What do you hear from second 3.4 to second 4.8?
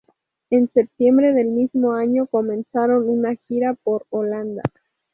gira por Holanda.